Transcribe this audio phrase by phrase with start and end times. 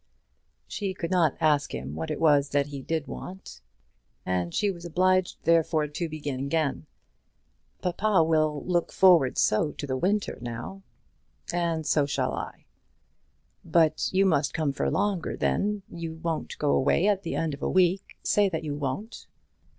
[0.67, 3.61] She could not ask him what it was that he did want,
[4.25, 6.87] and she was obliged therefore to begin again.
[7.83, 10.81] "Papa will look forward so to the winter now."
[11.53, 12.65] "And so shall I."
[13.63, 17.61] "But you must come for longer then; you won't go away at the end of
[17.61, 18.17] a week?
[18.23, 19.27] Say that you won't."